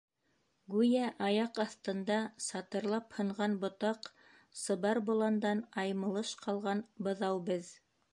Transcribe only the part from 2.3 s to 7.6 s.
сатырлап һынған ботаҡ, сыбар боландан аймылыш ҡалған быҙау